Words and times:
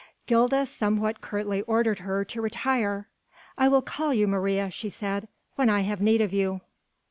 Gilda 0.25 0.65
somewhat 0.65 1.21
curtly 1.21 1.61
ordered 1.67 1.99
her 1.99 2.25
to 2.25 2.41
retire. 2.41 3.07
"I 3.55 3.67
will 3.67 3.83
call 3.83 4.15
you, 4.15 4.25
Maria," 4.27 4.71
she 4.71 4.89
said, 4.89 5.27
"when 5.57 5.69
I 5.69 5.81
have 5.81 6.01
need 6.01 6.21
of 6.21 6.33
you." 6.33 6.61